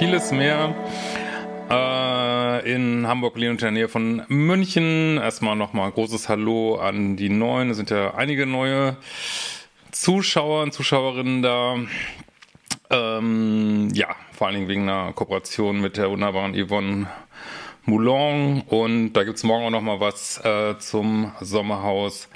Vieles 0.00 0.32
mehr. 0.32 0.74
Äh, 1.68 2.72
in 2.72 3.06
Hamburg, 3.06 3.36
und 3.36 3.42
in 3.42 3.58
der 3.58 3.70
Nähe 3.70 3.88
von 3.90 4.22
München. 4.28 5.18
Erstmal 5.18 5.56
nochmal 5.56 5.92
großes 5.92 6.30
Hallo 6.30 6.76
an 6.76 7.16
die 7.18 7.28
Neuen. 7.28 7.68
Es 7.68 7.76
sind 7.76 7.90
ja 7.90 8.14
einige 8.14 8.46
neue 8.46 8.96
Zuschauer 9.90 10.62
und 10.62 10.72
Zuschauerinnen 10.72 11.42
da. 11.42 11.76
Ähm, 12.88 13.90
ja, 13.92 14.16
vor 14.32 14.46
allen 14.46 14.56
Dingen 14.56 14.68
wegen 14.68 14.88
einer 14.88 15.12
Kooperation 15.12 15.82
mit 15.82 15.98
der 15.98 16.10
wunderbaren 16.10 16.54
Yvonne 16.54 17.06
Moulon. 17.84 18.62
Und 18.68 19.12
da 19.12 19.24
gibt's 19.24 19.44
morgen 19.44 19.66
auch 19.66 19.70
nochmal 19.70 20.00
was 20.00 20.42
äh, 20.42 20.78
zum 20.78 21.32
Sommerhaus 21.42 22.30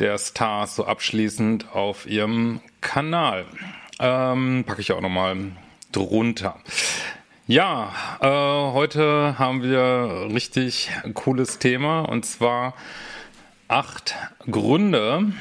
der 0.00 0.16
Stars 0.16 0.76
so 0.76 0.86
abschließend 0.86 1.70
auf 1.74 2.06
ihrem 2.06 2.62
Kanal. 2.80 3.44
Ähm, 4.00 4.64
packe 4.66 4.80
ich 4.80 4.90
auch 4.92 5.02
nochmal 5.02 5.52
drunter. 5.92 6.58
Ja, 7.46 7.92
äh, 8.20 8.72
heute 8.74 9.38
haben 9.38 9.62
wir 9.62 10.28
richtig 10.32 10.90
cooles 11.14 11.58
Thema 11.58 12.00
und 12.02 12.26
zwar 12.26 12.74
acht 13.68 14.16
Gründe, 14.50 15.32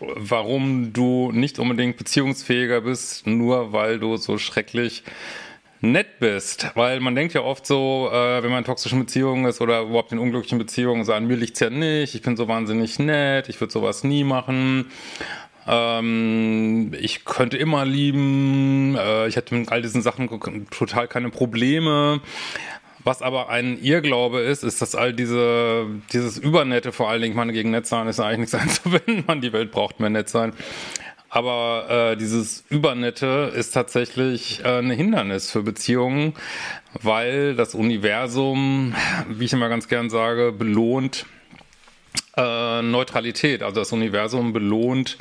warum 0.00 0.92
du 0.92 1.30
nicht 1.32 1.58
unbedingt 1.58 1.96
beziehungsfähiger 1.96 2.82
bist, 2.82 3.26
nur 3.26 3.72
weil 3.72 3.98
du 3.98 4.16
so 4.16 4.38
schrecklich 4.38 5.02
nett 5.80 6.18
bist. 6.18 6.70
Weil 6.74 7.00
man 7.00 7.14
denkt 7.14 7.34
ja 7.34 7.42
oft 7.42 7.66
so, 7.66 8.10
äh, 8.12 8.42
wenn 8.42 8.50
man 8.50 8.60
in 8.60 8.64
toxischen 8.64 8.98
Beziehungen 8.98 9.46
ist 9.46 9.60
oder 9.60 9.82
überhaupt 9.82 10.12
in 10.12 10.18
unglücklichen 10.18 10.58
Beziehungen, 10.58 11.04
so 11.04 11.12
an 11.12 11.26
mir 11.26 11.36
liegt's 11.36 11.60
ja 11.60 11.70
nicht, 11.70 12.14
ich 12.14 12.22
bin 12.22 12.36
so 12.36 12.48
wahnsinnig 12.48 12.98
nett, 12.98 13.48
ich 13.48 13.60
würde 13.60 13.72
sowas 13.72 14.04
nie 14.04 14.24
machen. 14.24 14.90
Ähm, 15.70 16.92
ich 17.00 17.24
könnte 17.24 17.56
immer 17.56 17.84
lieben, 17.84 18.96
äh, 18.96 19.28
ich 19.28 19.36
hätte 19.36 19.54
mit 19.54 19.70
all 19.70 19.82
diesen 19.82 20.02
Sachen 20.02 20.28
total 20.70 21.06
keine 21.06 21.30
Probleme. 21.30 22.20
Was 23.04 23.22
aber 23.22 23.48
ein 23.48 23.80
Irrglaube 23.80 24.40
ist, 24.40 24.64
ist, 24.64 24.82
dass 24.82 24.94
all 24.94 25.14
diese, 25.14 25.86
dieses 26.12 26.38
Übernette 26.38 26.92
vor 26.92 27.08
allen 27.08 27.22
Dingen, 27.22 27.32
ich 27.32 27.36
meine, 27.36 27.52
gegen 27.52 27.72
sein 27.84 28.08
ist 28.08 28.18
eigentlich 28.18 28.52
nichts 28.52 28.54
einzuwenden, 28.54 29.24
man, 29.26 29.40
die 29.40 29.52
Welt 29.52 29.70
braucht 29.70 30.00
mehr 30.00 30.26
sein. 30.26 30.52
Aber 31.28 31.86
äh, 31.88 32.16
dieses 32.16 32.64
Übernette 32.68 33.52
ist 33.54 33.70
tatsächlich 33.70 34.64
äh, 34.64 34.80
ein 34.80 34.90
Hindernis 34.90 35.52
für 35.52 35.62
Beziehungen, 35.62 36.34
weil 37.00 37.54
das 37.54 37.76
Universum, 37.76 38.96
wie 39.28 39.44
ich 39.44 39.52
immer 39.52 39.68
ganz 39.68 39.86
gern 39.86 40.10
sage, 40.10 40.50
belohnt 40.50 41.26
äh, 42.36 42.82
Neutralität. 42.82 43.62
Also 43.62 43.80
das 43.80 43.92
Universum 43.92 44.52
belohnt 44.52 45.18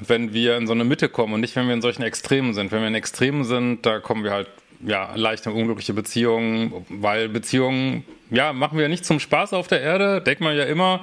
wenn 0.00 0.32
wir 0.32 0.56
in 0.56 0.66
so 0.66 0.72
eine 0.72 0.84
Mitte 0.84 1.08
kommen 1.08 1.34
und 1.34 1.40
nicht, 1.40 1.56
wenn 1.56 1.66
wir 1.66 1.74
in 1.74 1.82
solchen 1.82 2.02
Extremen 2.02 2.54
sind. 2.54 2.72
Wenn 2.72 2.80
wir 2.80 2.88
in 2.88 2.94
Extremen 2.94 3.44
sind, 3.44 3.84
da 3.84 4.00
kommen 4.00 4.24
wir 4.24 4.32
halt 4.32 4.48
ja, 4.80 5.12
leichte 5.14 5.50
unglückliche 5.50 5.92
Beziehungen, 5.92 6.86
weil 6.88 7.28
Beziehungen, 7.28 8.04
ja, 8.30 8.52
machen 8.52 8.78
wir 8.78 8.88
nicht 8.88 9.04
zum 9.04 9.18
Spaß 9.18 9.52
auf 9.52 9.66
der 9.66 9.80
Erde, 9.80 10.20
denkt 10.20 10.40
man 10.40 10.56
ja 10.56 10.64
immer. 10.64 11.00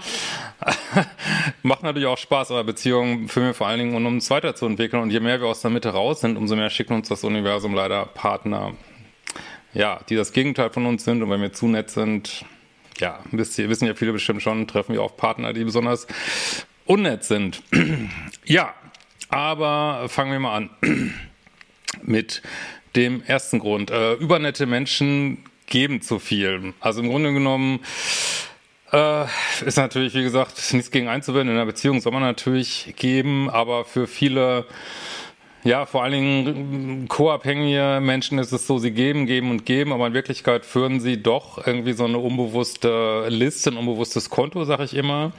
Macht 1.63 1.83
natürlich 1.83 2.07
auch 2.07 2.17
Spaß, 2.17 2.51
aber 2.51 2.63
Beziehungen 2.63 3.27
führen 3.27 3.47
wir 3.47 3.53
vor 3.53 3.67
allen 3.67 3.79
Dingen, 3.79 3.95
um 3.95 4.05
uns 4.05 4.29
weiterzuentwickeln. 4.29 5.01
Und 5.01 5.11
je 5.11 5.19
mehr 5.19 5.41
wir 5.41 5.47
aus 5.47 5.61
der 5.61 5.71
Mitte 5.71 5.89
raus 5.89 6.21
sind, 6.21 6.37
umso 6.37 6.55
mehr 6.55 6.69
schicken 6.69 6.93
uns 6.93 7.09
das 7.09 7.23
Universum 7.23 7.73
leider 7.73 8.05
Partner, 8.05 8.73
ja, 9.73 9.99
die 10.09 10.15
das 10.15 10.31
Gegenteil 10.31 10.69
von 10.69 10.85
uns 10.85 11.03
sind. 11.03 11.21
Und 11.21 11.29
wenn 11.29 11.41
wir 11.41 11.51
zu 11.51 11.67
nett 11.67 11.89
sind, 11.89 12.45
ja, 12.99 13.19
wisst 13.31 13.57
ihr, 13.59 13.67
wissen 13.67 13.87
ja 13.87 13.93
viele 13.93 14.13
bestimmt 14.13 14.41
schon, 14.41 14.67
treffen 14.67 14.93
wir 14.93 15.03
auf 15.03 15.17
Partner, 15.17 15.51
die 15.51 15.65
besonders 15.65 16.07
unnett 16.85 17.25
sind. 17.25 17.61
ja, 18.45 18.73
aber 19.29 20.07
fangen 20.09 20.31
wir 20.31 20.39
mal 20.39 20.55
an 20.55 20.69
mit 22.03 22.41
dem 22.95 23.23
ersten 23.23 23.59
Grund. 23.59 23.91
Äh, 23.91 24.13
übernette 24.13 24.65
Menschen 24.65 25.43
geben 25.67 26.01
zu 26.01 26.19
viel. 26.19 26.73
Also 26.79 27.01
im 27.01 27.09
Grunde 27.09 27.33
genommen 27.33 27.79
äh, 28.91 29.25
ist 29.65 29.77
natürlich, 29.77 30.13
wie 30.13 30.23
gesagt, 30.23 30.73
nichts 30.73 30.91
gegen 30.91 31.07
einzuwenden. 31.07 31.55
In 31.55 31.55
einer 31.55 31.65
Beziehung 31.65 32.01
soll 32.01 32.13
man 32.13 32.21
natürlich 32.21 32.93
geben, 32.97 33.49
aber 33.49 33.85
für 33.85 34.07
viele 34.07 34.65
ja, 35.63 35.87
vor 35.87 36.03
allen 36.03 36.11
Dingen 36.11 37.07
co-abhängige 37.07 37.99
Menschen 37.99 38.37
ist 38.37 38.51
es 38.51 38.67
so, 38.67 38.77
sie 38.77 38.91
geben, 38.91 39.25
geben 39.25 39.49
und 39.49 39.65
geben, 39.65 39.93
aber 39.93 40.05
in 40.05 40.13
Wirklichkeit 40.13 40.63
führen 40.63 40.99
sie 40.99 41.23
doch 41.23 41.65
irgendwie 41.65 41.93
so 41.93 42.05
eine 42.05 42.19
unbewusste 42.19 43.25
Liste, 43.29 43.71
ein 43.71 43.77
unbewusstes 43.77 44.29
Konto, 44.29 44.63
sag 44.65 44.81
ich 44.81 44.93
immer 44.93 45.31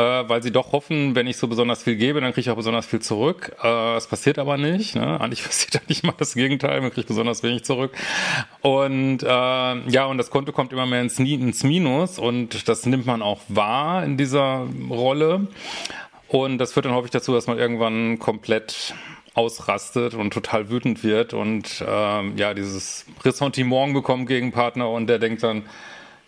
äh, 0.00 0.28
weil 0.28 0.42
sie 0.42 0.50
doch 0.50 0.72
hoffen, 0.72 1.14
wenn 1.14 1.26
ich 1.26 1.36
so 1.36 1.46
besonders 1.46 1.82
viel 1.82 1.96
gebe, 1.96 2.20
dann 2.22 2.32
kriege 2.32 2.40
ich 2.40 2.50
auch 2.50 2.56
besonders 2.56 2.86
viel 2.86 3.00
zurück. 3.00 3.52
Äh, 3.58 3.64
das 3.64 4.06
passiert 4.06 4.38
aber 4.38 4.56
nicht. 4.56 4.96
Ne? 4.96 5.20
Eigentlich 5.20 5.44
passiert 5.44 5.76
eigentlich 5.76 6.02
mal 6.02 6.14
das 6.16 6.34
Gegenteil, 6.34 6.80
man 6.80 6.90
kriegt 6.90 7.08
besonders 7.08 7.42
wenig 7.42 7.64
zurück. 7.64 7.92
Und 8.62 9.22
äh, 9.22 9.26
ja, 9.26 10.06
und 10.06 10.16
das 10.16 10.30
Konto 10.30 10.52
kommt 10.52 10.72
immer 10.72 10.86
mehr 10.86 11.02
ins, 11.02 11.18
ins 11.18 11.64
Minus 11.64 12.18
und 12.18 12.66
das 12.68 12.86
nimmt 12.86 13.04
man 13.04 13.20
auch 13.20 13.40
wahr 13.48 14.04
in 14.04 14.16
dieser 14.16 14.66
Rolle. 14.88 15.48
Und 16.28 16.58
das 16.58 16.72
führt 16.72 16.86
dann 16.86 16.94
häufig 16.94 17.10
dazu, 17.10 17.34
dass 17.34 17.46
man 17.46 17.58
irgendwann 17.58 18.18
komplett 18.18 18.94
ausrastet 19.34 20.14
und 20.14 20.32
total 20.32 20.70
wütend 20.70 21.04
wird 21.04 21.34
und 21.34 21.84
ähm, 21.86 22.36
ja, 22.36 22.52
dieses 22.54 23.06
Ressentiment 23.24 23.94
bekommt 23.94 24.26
gegen 24.28 24.50
Partner 24.50 24.90
und 24.90 25.06
der 25.08 25.18
denkt 25.18 25.42
dann, 25.42 25.64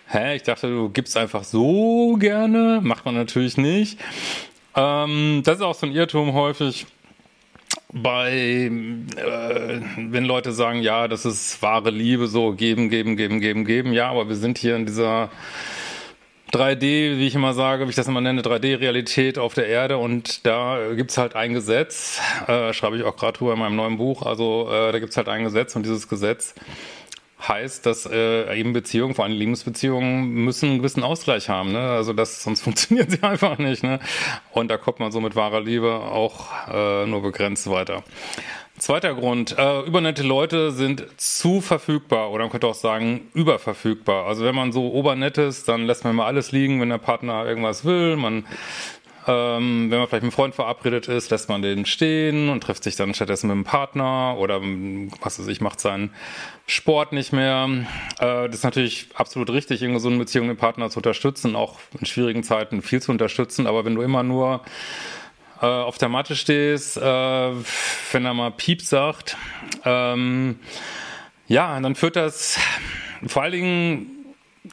hä, 0.09 0.37
ich 0.37 0.43
dachte, 0.43 0.69
du 0.69 0.89
gibst 0.89 1.17
einfach 1.17 1.45
so 1.45 2.17
gerne. 2.19 2.81
Macht 2.83 3.05
man 3.05 3.15
natürlich 3.15 3.57
nicht. 3.57 3.99
Ähm, 4.75 5.43
das 5.45 5.57
ist 5.57 5.63
auch 5.63 5.75
so 5.75 5.87
ein 5.87 5.93
Irrtum 5.93 6.33
häufig 6.33 6.87
bei, 7.93 8.71
äh, 9.17 9.81
wenn 9.97 10.25
Leute 10.25 10.53
sagen, 10.53 10.81
ja, 10.81 11.09
das 11.09 11.25
ist 11.25 11.61
wahre 11.63 11.91
Liebe, 11.91 12.27
so 12.27 12.53
geben, 12.53 12.89
geben, 12.89 13.17
geben, 13.17 13.41
geben, 13.41 13.65
geben. 13.65 13.93
Ja, 13.93 14.11
aber 14.11 14.29
wir 14.29 14.37
sind 14.37 14.59
hier 14.59 14.77
in 14.77 14.87
dieser 14.87 15.31
3D, 16.53 17.19
wie 17.19 17.27
ich 17.27 17.35
immer 17.35 17.55
sage, 17.55 17.87
wie 17.87 17.91
ich 17.91 17.97
das 17.97 18.09
immer 18.09 18.21
nenne, 18.21 18.43
3D-Realität 18.43 19.39
auf 19.39 19.55
der 19.55 19.69
Erde 19.69 19.97
und 19.97 20.47
da 20.47 20.93
gibt's 20.95 21.17
halt 21.17 21.35
ein 21.35 21.55
Gesetz, 21.55 22.21
äh, 22.47 22.75
schreibe 22.75 22.97
ich 22.97 23.05
auch 23.05 23.17
gerade 23.17 23.39
drüber 23.39 23.55
in 23.55 23.59
meinem 23.59 23.77
neuen 23.77 23.97
Buch, 23.97 24.23
also 24.23 24.69
äh, 24.71 24.93
da 24.93 24.99
gibt's 24.99 25.17
halt 25.17 25.29
ein 25.29 25.45
Gesetz 25.45 25.75
und 25.77 25.85
dieses 25.85 26.09
Gesetz 26.09 26.55
heißt, 27.49 27.87
dass 27.87 28.07
äh, 28.07 28.59
eben 28.59 28.73
Beziehungen, 28.73 29.15
vor 29.15 29.25
allem 29.25 29.35
Lebensbeziehungen, 29.35 30.29
müssen 30.31 30.71
einen 30.71 30.79
gewissen 30.79 31.03
Ausgleich 31.03 31.49
haben. 31.49 31.73
Ne? 31.73 31.81
Also 31.81 32.13
das, 32.13 32.43
sonst 32.43 32.61
funktionieren 32.65 33.11
sie 33.11 33.23
einfach 33.23 33.59
nicht. 33.59 33.83
Ne? 33.83 33.99
Und 34.53 34.71
da 34.71 34.77
kommt 34.77 35.01
man 35.01 35.13
so 35.13 35.21
mit 35.21 35.37
wahrer 35.37 35.61
Liebe 35.61 35.93
auch 35.93 36.47
äh, 36.69 37.07
nur 37.07 37.23
begrenzt 37.23 37.69
weiter. 37.71 38.03
Zweiter 38.79 39.15
Grund, 39.15 39.57
äh, 39.59 39.81
übernette 39.83 40.23
Leute 40.23 40.73
sind 40.73 41.07
zu 41.19 41.61
verfügbar 41.61 42.31
oder 42.31 42.45
man 42.45 42.51
könnte 42.51 42.67
auch 42.67 42.75
sagen 42.75 43.29
überverfügbar. 43.35 44.27
Also 44.27 44.45
wenn 44.45 44.55
man 44.55 44.73
so 44.73 44.93
obernett 44.93 45.39
ist, 45.39 45.69
dann 45.69 45.87
lässt 45.87 46.05
man 46.05 46.17
mal 46.17 46.27
alles 46.27 46.53
liegen, 46.53 46.81
wenn 46.81 46.89
der 46.89 46.99
Partner 46.99 47.45
irgendwas 47.45 47.85
will. 47.85 48.17
Man 48.17 48.45
ähm, 49.27 49.91
wenn 49.91 49.99
man 49.99 50.09
vielleicht 50.09 50.13
mit 50.13 50.23
einem 50.23 50.33
Freund 50.33 50.55
verabredet 50.55 51.09
ist, 51.09 51.31
lässt 51.31 51.49
man 51.49 51.63
den 51.63 51.87
stehen 51.87 52.49
und 52.49 52.63
trifft 52.63 52.85
sich 52.85 52.97
dann 52.97 53.15
stattdessen 53.15 53.49
mit 53.49 53.55
einem 53.55 53.65
Partner 53.65 54.37
oder 54.39 54.61
was 55.21 55.39
weiß 55.39 55.47
ich, 55.49 55.61
macht 55.61 55.81
seinen 55.81 56.13
Sport 56.67 57.13
nicht 57.13 57.33
mehr. 57.33 57.69
Äh, 58.19 58.47
das 58.47 58.57
ist 58.57 58.65
natürlich 58.65 59.09
absolut 59.15 59.51
richtig, 59.51 59.83
in 59.83 59.93
gesunden 59.93 60.19
Beziehungen 60.19 60.49
den 60.49 60.57
Partner 60.57 60.91
zu 60.91 60.99
unterstützen, 60.99 61.57
auch 61.57 61.79
in 61.99 62.07
schwierigen 62.07 62.43
Zeiten 62.43 62.83
viel 62.83 63.01
zu 63.01 63.13
unterstützen. 63.13 63.67
Aber 63.67 63.85
wenn 63.85 63.95
du 63.95 64.03
immer 64.03 64.23
nur 64.23 64.63
äh, 65.61 65.67
auf 65.67 65.99
der 65.99 66.09
Matte 66.09 66.37
stehst, 66.37 66.97
äh, 66.97 67.01
wenn 67.03 68.25
er 68.25 68.35
mal 68.35 68.51
Piep 68.51 68.83
sagt, 68.83 69.37
ähm, 69.85 70.59
Ja, 71.49 71.79
dann 71.81 71.95
führt 71.95 72.17
das 72.17 72.59
vor 73.27 73.43
allen 73.43 73.53
Dingen 73.53 74.22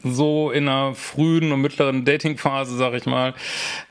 so 0.04 0.52
in 0.52 0.68
einer 0.68 0.94
frühen 0.94 1.52
und 1.52 1.62
mittleren 1.62 2.06
Datingphase, 2.06 2.78
sag 2.78 2.94
ich 2.94 3.06
mal, 3.06 3.34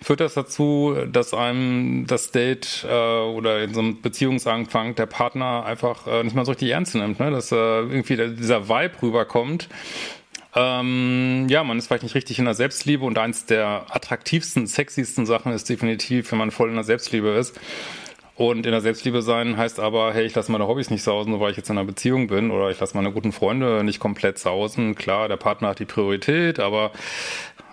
führt 0.01 0.21
das 0.21 0.35
dazu, 0.35 0.97
dass 1.11 1.35
einem 1.35 2.07
das 2.07 2.31
Date 2.31 2.87
äh, 2.89 2.93
oder 2.93 3.63
in 3.63 3.75
so 3.75 3.81
einem 3.81 4.01
Beziehungsanfang 4.01 4.95
der 4.95 5.07
Partner 5.07 5.65
einfach 5.67 6.07
äh, 6.07 6.23
nicht 6.23 6.37
mal 6.37 6.45
so 6.45 6.53
richtig 6.53 6.71
ernst 6.71 6.95
nimmt, 6.95 7.19
ne? 7.19 7.31
dass 7.31 7.51
äh, 7.51 7.57
irgendwie 7.57 8.17
dieser 8.37 8.69
Vibe 8.69 9.03
rüberkommt. 9.03 9.69
Ähm, 10.55 11.47
ja, 11.49 11.63
man 11.63 11.79
ist 11.79 11.89
vielleicht 11.89 12.05
nicht 12.05 12.15
richtig 12.15 12.39
in 12.39 12.45
der 12.45 12.55
Selbstliebe 12.55 13.05
und 13.05 13.19
eins 13.19 13.47
der 13.47 13.87
attraktivsten, 13.91 14.67
sexiesten 14.67 15.27
Sachen 15.27 15.53
ist 15.53 15.69
definitiv, 15.69 16.31
wenn 16.33 16.39
man 16.39 16.51
voll 16.51 16.69
in 16.71 16.75
der 16.75 16.85
Selbstliebe 16.85 17.29
ist. 17.31 17.59
Und 18.39 18.67
in 18.67 18.71
der 18.71 18.81
Selbstliebe 18.81 19.21
sein 19.21 19.57
heißt 19.57 19.81
aber, 19.81 20.15
hey, 20.15 20.25
ich 20.25 20.33
lasse 20.33 20.53
meine 20.53 20.69
Hobbys 20.69 20.91
nicht 20.91 21.03
sausen, 21.03 21.33
nur 21.33 21.41
weil 21.41 21.51
ich 21.51 21.57
jetzt 21.57 21.71
in 21.71 21.77
einer 21.77 21.85
Beziehung 21.85 22.29
bin 22.29 22.53
oder 22.53 22.71
ich 22.71 22.79
lasse 22.79 22.97
meine 22.97 23.11
guten 23.11 23.33
Freunde 23.33 23.83
nicht 23.83 23.99
komplett 23.99 24.39
sausen. 24.39 24.95
Klar, 24.95 25.27
der 25.27 25.37
Partner 25.37 25.71
hat 25.71 25.81
die 25.81 25.87
Priorität, 25.87 26.61
aber 26.61 26.93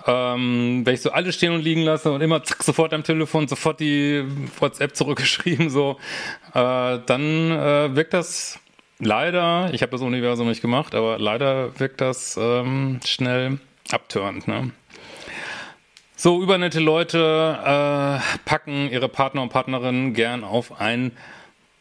ähm, 0.07 0.81
wenn 0.83 0.95
ich 0.95 1.01
so 1.01 1.11
alles 1.11 1.35
stehen 1.35 1.53
und 1.53 1.61
liegen 1.61 1.83
lasse 1.83 2.11
und 2.11 2.21
immer 2.21 2.43
zack, 2.43 2.63
sofort 2.63 2.95
am 2.95 3.03
Telefon, 3.03 3.47
sofort 3.47 3.79
die 3.79 4.23
WhatsApp 4.59 4.95
zurückgeschrieben, 4.95 5.69
so, 5.69 5.99
äh, 6.55 6.97
dann 7.05 7.51
äh, 7.51 7.95
wirkt 7.95 8.15
das 8.15 8.59
leider, 8.97 9.69
ich 9.71 9.83
habe 9.83 9.91
das 9.91 10.01
Universum 10.01 10.47
nicht 10.47 10.63
gemacht, 10.63 10.95
aber 10.95 11.19
leider 11.19 11.79
wirkt 11.79 12.01
das 12.01 12.39
ähm, 12.41 13.01
schnell 13.05 13.59
abtörend. 13.91 14.47
Ne? 14.47 14.71
So, 16.17 16.41
übernette 16.41 16.79
Leute 16.79 17.59
äh, 17.61 18.39
packen 18.45 18.89
ihre 18.89 19.09
Partner 19.09 19.41
und 19.41 19.49
Partnerinnen 19.49 20.13
gern 20.13 20.45
auf 20.45 20.79
ein 20.79 21.11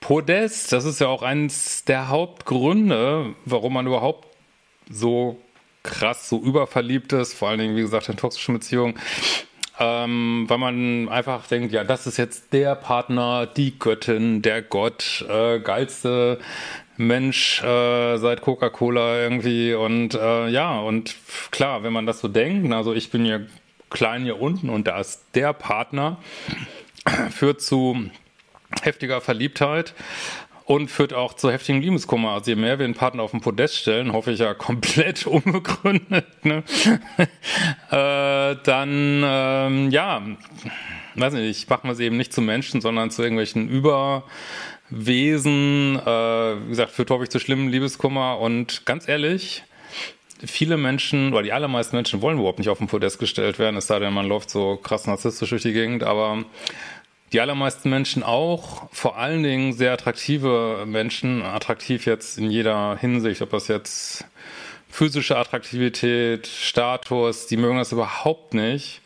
Podest. 0.00 0.72
Das 0.72 0.84
ist 0.84 1.00
ja 1.00 1.06
auch 1.06 1.22
eines 1.22 1.84
der 1.84 2.08
Hauptgründe, 2.08 3.36
warum 3.44 3.74
man 3.74 3.86
überhaupt 3.86 4.26
so 4.90 5.40
krass, 5.84 6.28
so 6.28 6.40
überverliebt 6.42 7.12
ist, 7.12 7.34
vor 7.34 7.48
allen 7.48 7.60
Dingen, 7.60 7.76
wie 7.76 7.82
gesagt, 7.82 8.08
in 8.08 8.16
toxischen 8.16 8.54
Beziehungen. 8.54 8.98
Ähm, 9.78 10.46
weil 10.48 10.58
man 10.58 11.08
einfach 11.08 11.46
denkt, 11.46 11.72
ja, 11.72 11.84
das 11.84 12.08
ist 12.08 12.16
jetzt 12.16 12.52
der 12.52 12.74
Partner, 12.74 13.46
die 13.46 13.78
Göttin, 13.78 14.42
der 14.42 14.62
Gott, 14.62 15.24
äh, 15.28 15.60
geilste 15.60 16.40
Mensch 16.96 17.62
äh, 17.62 18.16
seit 18.18 18.40
Coca-Cola 18.40 19.20
irgendwie 19.20 19.74
und 19.74 20.14
äh, 20.14 20.48
ja, 20.48 20.78
und 20.80 21.14
klar, 21.52 21.84
wenn 21.84 21.92
man 21.92 22.06
das 22.06 22.20
so 22.20 22.28
denkt, 22.28 22.72
also 22.72 22.94
ich 22.94 23.10
bin 23.10 23.26
ja 23.26 23.40
klein 23.90 24.24
hier 24.24 24.40
unten 24.40 24.70
und 24.70 24.86
da 24.86 25.00
ist 25.00 25.24
der 25.34 25.52
Partner, 25.52 26.18
führt 27.30 27.60
zu 27.60 28.10
heftiger 28.82 29.20
Verliebtheit 29.20 29.94
und 30.64 30.90
führt 30.90 31.12
auch 31.12 31.34
zu 31.34 31.50
heftigem 31.50 31.82
Liebeskummer. 31.82 32.30
Also 32.32 32.50
je 32.52 32.56
mehr 32.56 32.78
wir 32.78 32.84
einen 32.84 32.94
Partner 32.94 33.22
auf 33.22 33.32
den 33.32 33.40
Podest 33.40 33.76
stellen, 33.76 34.12
hoffe 34.12 34.32
ich 34.32 34.40
ja 34.40 34.54
komplett 34.54 35.26
unbegründet, 35.28 36.44
ne? 36.44 36.62
äh, 37.90 38.56
dann 38.62 39.22
ähm, 39.24 39.90
ja, 39.90 40.22
weiß 41.14 41.34
nicht, 41.34 41.68
machen 41.68 41.88
wir 41.88 41.92
es 41.92 42.00
eben 42.00 42.16
nicht 42.16 42.32
zu 42.32 42.40
Menschen, 42.40 42.80
sondern 42.80 43.10
zu 43.10 43.22
irgendwelchen 43.22 43.68
Überwesen. 43.68 44.24
Äh, 45.98 46.64
wie 46.64 46.68
gesagt, 46.68 46.92
führt 46.92 47.10
häufig 47.10 47.28
zu 47.28 47.38
schlimmen 47.38 47.68
Liebeskummer 47.68 48.38
und 48.38 48.86
ganz 48.86 49.06
ehrlich, 49.06 49.64
viele 50.44 50.76
Menschen, 50.76 51.32
oder 51.32 51.42
die 51.42 51.52
allermeisten 51.52 51.96
Menschen 51.96 52.22
wollen 52.22 52.38
überhaupt 52.38 52.58
nicht 52.58 52.68
auf 52.68 52.78
den 52.78 52.86
Podest 52.86 53.18
gestellt 53.18 53.58
werden, 53.58 53.76
es 53.76 53.86
sei 53.86 53.98
denn, 53.98 54.12
man 54.12 54.26
läuft 54.26 54.50
so 54.50 54.76
krass 54.76 55.06
narzisstisch 55.06 55.50
durch 55.50 55.62
die 55.62 55.72
Gegend, 55.72 56.02
aber 56.02 56.44
die 57.32 57.40
allermeisten 57.40 57.90
Menschen 57.90 58.22
auch, 58.22 58.88
vor 58.92 59.18
allen 59.18 59.42
Dingen 59.42 59.72
sehr 59.72 59.92
attraktive 59.92 60.84
Menschen, 60.86 61.42
attraktiv 61.42 62.06
jetzt 62.06 62.38
in 62.38 62.50
jeder 62.50 62.96
Hinsicht, 62.96 63.42
ob 63.42 63.50
das 63.50 63.68
jetzt 63.68 64.24
physische 64.88 65.36
Attraktivität, 65.36 66.46
Status, 66.46 67.48
die 67.48 67.56
mögen 67.56 67.78
das 67.78 67.90
überhaupt 67.90 68.54
nicht, 68.54 69.00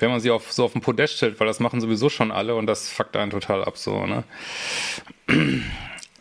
wenn 0.00 0.10
man 0.10 0.18
sie 0.20 0.32
auf, 0.32 0.52
so 0.52 0.64
auf 0.64 0.72
den 0.72 0.80
Podest 0.80 1.18
stellt, 1.18 1.38
weil 1.38 1.46
das 1.46 1.60
machen 1.60 1.80
sowieso 1.80 2.08
schon 2.08 2.32
alle 2.32 2.56
und 2.56 2.66
das 2.66 2.88
fuckt 2.90 3.16
einen 3.16 3.30
total 3.30 3.64
ab 3.64 3.78
so, 3.78 4.04
ne? 4.06 4.24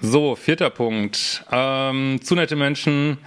So, 0.06 0.36
vierter 0.36 0.70
Punkt. 0.70 1.46
Ähm, 1.50 2.20
zu 2.22 2.36
nette 2.36 2.58
Menschen 2.58 3.18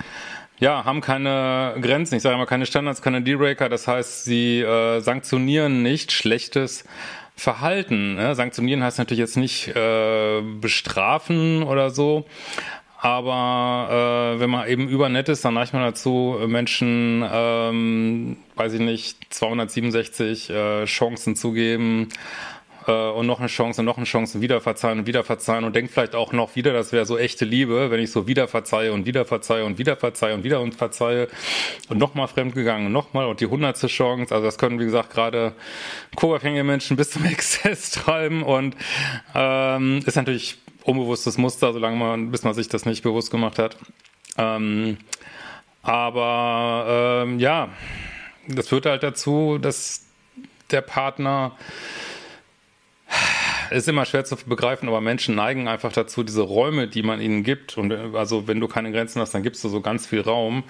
ja, 0.58 0.84
haben 0.84 1.00
keine 1.00 1.76
Grenzen, 1.80 2.16
ich 2.16 2.22
sage 2.22 2.34
immer 2.34 2.46
keine 2.46 2.66
Standards, 2.66 3.02
keine 3.02 3.22
Dealbreaker, 3.22 3.68
das 3.68 3.86
heißt, 3.86 4.24
sie 4.24 4.60
äh, 4.60 5.00
sanktionieren 5.00 5.82
nicht 5.82 6.12
schlechtes 6.12 6.84
Verhalten. 7.34 8.14
Ne? 8.14 8.34
Sanktionieren 8.34 8.82
heißt 8.82 8.98
natürlich 8.98 9.18
jetzt 9.18 9.36
nicht 9.36 9.68
äh, 9.68 10.40
bestrafen 10.40 11.62
oder 11.62 11.90
so, 11.90 12.24
aber 12.98 14.34
äh, 14.36 14.40
wenn 14.40 14.48
man 14.48 14.66
eben 14.68 14.88
übernett 14.88 15.28
ist, 15.28 15.44
dann 15.44 15.54
neigt 15.54 15.74
man 15.74 15.82
dazu, 15.82 16.38
Menschen, 16.46 17.24
ähm, 17.30 18.38
weiß 18.56 18.72
ich 18.72 18.80
nicht, 18.80 19.18
267 19.34 20.48
äh, 20.48 20.84
Chancen 20.86 21.36
zu 21.36 21.52
geben, 21.52 22.08
äh, 22.86 22.92
und 22.92 23.26
noch 23.26 23.38
eine 23.38 23.48
Chance 23.48 23.80
und 23.80 23.84
noch 23.84 23.96
eine 23.96 24.06
Chance 24.06 24.38
und 24.38 24.42
wieder 24.42 24.60
verzeihen 24.60 25.00
und 25.00 25.06
wieder 25.06 25.24
verzeihen 25.24 25.64
und 25.64 25.74
denkt 25.74 25.92
vielleicht 25.92 26.14
auch 26.14 26.32
noch 26.32 26.56
wieder, 26.56 26.72
das 26.72 26.92
wäre 26.92 27.06
so 27.06 27.18
echte 27.18 27.44
Liebe, 27.44 27.90
wenn 27.90 28.00
ich 28.00 28.10
so 28.10 28.26
wieder 28.26 28.48
verzeihe 28.48 28.92
und 28.92 29.06
wieder 29.06 29.24
verzeihe 29.24 29.64
und 29.64 29.78
wieder 29.78 29.96
verzeihe 29.96 30.34
und 30.34 30.44
wieder 30.44 30.60
und 30.60 30.74
verzeihe 30.74 31.28
und 31.88 31.98
nochmal 31.98 32.28
fremdgegangen 32.28 32.86
und 32.86 32.92
nochmal 32.92 33.26
und 33.26 33.40
die 33.40 33.46
hundertste 33.46 33.88
Chance. 33.88 34.34
Also 34.34 34.44
das 34.46 34.58
können, 34.58 34.78
wie 34.80 34.84
gesagt, 34.84 35.10
gerade 35.10 35.52
co-abhängige 36.14 36.64
Menschen 36.64 36.96
bis 36.96 37.10
zum 37.10 37.24
Exzess 37.26 37.90
treiben 37.90 38.42
und 38.42 38.76
ähm, 39.34 40.02
ist 40.06 40.16
natürlich 40.16 40.58
unbewusstes 40.84 41.36
Muster, 41.36 41.72
solange 41.72 41.96
man, 41.96 42.30
bis 42.30 42.44
man 42.44 42.54
sich 42.54 42.68
das 42.68 42.86
nicht 42.86 43.02
bewusst 43.02 43.30
gemacht 43.30 43.58
hat. 43.58 43.76
Ähm, 44.38 44.98
aber 45.82 47.24
ähm, 47.24 47.38
ja, 47.38 47.68
das 48.48 48.68
führt 48.68 48.86
halt 48.86 49.02
dazu, 49.02 49.58
dass 49.58 50.04
der 50.70 50.80
Partner 50.80 51.52
ist 53.70 53.88
immer 53.88 54.04
schwer 54.04 54.24
zu 54.24 54.36
begreifen, 54.36 54.88
aber 54.88 55.00
Menschen 55.00 55.34
neigen 55.34 55.68
einfach 55.68 55.92
dazu, 55.92 56.22
diese 56.22 56.42
Räume, 56.42 56.88
die 56.88 57.02
man 57.02 57.20
ihnen 57.20 57.42
gibt, 57.42 57.76
und 57.78 57.92
also 58.14 58.48
wenn 58.48 58.60
du 58.60 58.68
keine 58.68 58.92
Grenzen 58.92 59.20
hast, 59.20 59.32
dann 59.32 59.42
gibst 59.42 59.62
du 59.64 59.68
so 59.68 59.80
ganz 59.80 60.06
viel 60.06 60.20
Raum, 60.20 60.64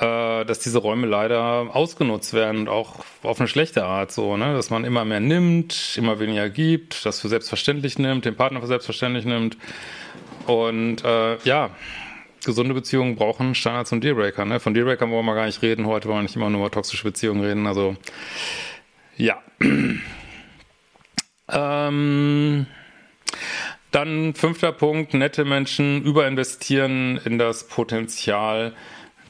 äh, 0.00 0.44
dass 0.44 0.60
diese 0.60 0.78
Räume 0.78 1.06
leider 1.06 1.68
ausgenutzt 1.74 2.32
werden 2.32 2.62
und 2.62 2.68
auch 2.68 3.04
auf 3.22 3.38
eine 3.38 3.48
schlechte 3.48 3.84
Art 3.84 4.12
so, 4.12 4.36
ne? 4.36 4.54
Dass 4.54 4.70
man 4.70 4.84
immer 4.84 5.04
mehr 5.04 5.20
nimmt, 5.20 5.94
immer 5.96 6.20
weniger 6.20 6.48
gibt, 6.48 7.04
das 7.04 7.20
für 7.20 7.28
selbstverständlich 7.28 7.98
nimmt, 7.98 8.24
den 8.24 8.36
Partner 8.36 8.60
für 8.60 8.66
selbstverständlich 8.66 9.24
nimmt. 9.24 9.56
Und 10.46 11.04
äh, 11.04 11.36
ja, 11.44 11.70
gesunde 12.44 12.74
Beziehungen 12.74 13.16
brauchen 13.16 13.54
Standards 13.54 13.92
und 13.92 14.02
Dealbreaker. 14.04 14.44
Ne? 14.44 14.60
Von 14.60 14.74
Dealbreakern 14.74 15.10
wollen 15.10 15.26
wir 15.26 15.34
gar 15.34 15.46
nicht 15.46 15.62
reden. 15.62 15.86
Heute 15.86 16.08
wollen 16.08 16.18
wir 16.18 16.22
nicht 16.22 16.36
immer 16.36 16.50
nur 16.50 16.60
über 16.60 16.70
toxische 16.70 17.04
Beziehungen 17.04 17.42
reden. 17.42 17.66
Also 17.66 17.96
ja. 19.16 19.42
Ähm, 21.54 22.66
dann 23.90 24.34
fünfter 24.34 24.72
Punkt, 24.72 25.14
nette 25.14 25.44
Menschen 25.44 26.02
überinvestieren 26.02 27.20
in 27.24 27.38
das 27.38 27.68
Potenzial 27.68 28.74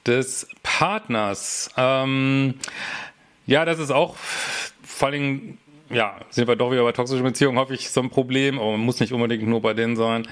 des 0.07 0.49
Partners. 0.63 1.71
Ähm, 1.77 2.55
ja, 3.47 3.65
das 3.65 3.79
ist 3.79 3.91
auch 3.91 4.17
vor 4.17 5.09
allem, 5.09 5.59
ja, 5.91 6.17
sind 6.31 6.49
wir 6.49 6.57
doch 6.57 6.71
wieder 6.73 6.83
bei 6.83 6.93
toxischen 6.93 7.25
Beziehungen, 7.25 7.59
hoffe 7.59 7.75
ich, 7.75 7.91
so 7.91 8.01
ein 8.01 8.11
Problem, 8.11 8.59
aber 8.59 8.73
man 8.73 8.81
muss 8.81 9.01
nicht 9.01 9.13
unbedingt 9.13 9.47
nur 9.47 9.61
bei 9.61 9.75
denen 9.75 9.97
sein. 9.97 10.27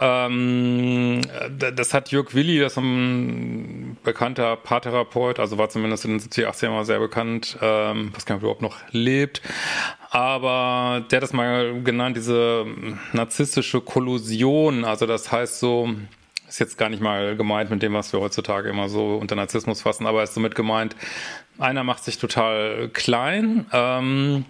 Ähm, 0.00 1.20
das 1.58 1.94
hat 1.94 2.10
Jörg 2.10 2.34
Willi, 2.34 2.58
das 2.58 2.76
ein 2.76 2.82
bekannter 4.02 4.56
Paartherapeut, 4.56 5.38
also 5.38 5.58
war 5.58 5.68
zumindest 5.68 6.04
in 6.04 6.12
den 6.12 6.20
70er, 6.20 6.48
80er 6.48 6.70
mal 6.70 6.84
sehr 6.84 6.98
bekannt, 6.98 7.56
ähm, 7.60 8.10
was 8.14 8.26
kann 8.26 8.36
man 8.36 8.42
überhaupt 8.42 8.62
noch 8.62 8.76
lebt. 8.90 9.42
Aber 10.10 11.04
der 11.10 11.16
hat 11.18 11.22
das 11.22 11.32
mal 11.32 11.82
genannt, 11.82 12.16
diese 12.16 12.66
narzisstische 13.12 13.80
Kollusion, 13.80 14.84
also 14.84 15.06
das 15.06 15.32
heißt 15.32 15.60
so, 15.60 15.88
ist 16.48 16.60
jetzt 16.60 16.76
gar 16.76 16.90
nicht 16.90 17.02
mal 17.02 17.36
gemeint 17.36 17.70
mit 17.70 17.82
dem, 17.82 17.94
was 17.94 18.12
wir 18.12 18.20
heutzutage 18.20 18.68
immer 18.68 18.88
so 18.88 19.16
unter 19.16 19.36
Narzissmus 19.36 19.80
fassen, 19.82 20.06
aber 20.06 20.22
ist 20.22 20.34
somit 20.34 20.54
gemeint, 20.54 20.96
einer 21.58 21.84
macht 21.84 22.04
sich 22.04 22.18
total 22.18 22.90
klein, 22.92 23.66
ähm, 23.72 24.44